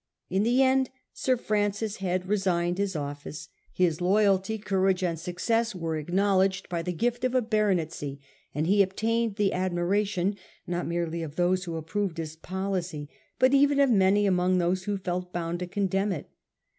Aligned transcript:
In 0.31 0.41
the 0.41 0.63
end 0.63 0.89
Sir 1.13 1.37
Francis 1.37 1.97
Head 1.97 2.27
re 2.27 2.35
signed 2.37 2.79
his 2.79 2.95
office. 2.95 3.49
His 3.71 4.01
loyalty, 4.01 4.57
courage 4.57 5.03
and 5.03 5.19
success 5.19 5.75
were 5.75 5.95
acknowledged 5.95 6.67
by 6.69 6.81
the 6.81 6.91
gift 6.91 7.23
of 7.23 7.35
a 7.35 7.41
baronetcy; 7.43 8.19
and 8.55 8.65
he 8.65 8.81
obtained 8.81 9.35
the 9.35 9.53
admiration 9.53 10.37
not 10.65 10.87
merely 10.87 11.21
of 11.21 11.35
those 11.35 11.65
who 11.65 11.77
approved 11.77 12.17
his 12.17 12.35
policy, 12.35 13.09
but 13.37 13.53
even 13.53 13.79
of 13.79 13.91
many 13.91 14.25
among 14.25 14.57
those 14.57 14.85
who 14.85 14.97
felt 14.97 15.31
bound 15.31 15.59
to 15.59 15.67
condemn 15.67 16.11
it. 16.13 16.31